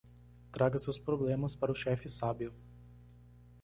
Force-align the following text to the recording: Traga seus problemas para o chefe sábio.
Traga 0.51 0.79
seus 0.79 0.97
problemas 0.97 1.55
para 1.55 1.71
o 1.71 1.75
chefe 1.75 2.09
sábio. 2.09 2.51